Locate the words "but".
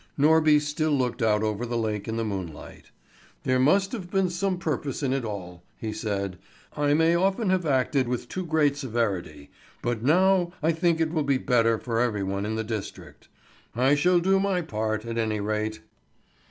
9.83-10.01